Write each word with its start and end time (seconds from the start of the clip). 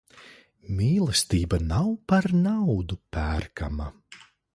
Mīlestība 0.77 1.59
nav 1.73 1.91
par 2.13 2.27
naudu 2.47 2.97
pērkama. 3.17 3.91